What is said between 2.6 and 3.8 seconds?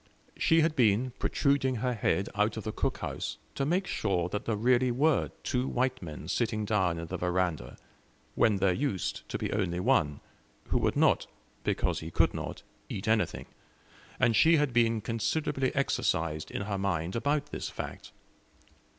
the cookhouse to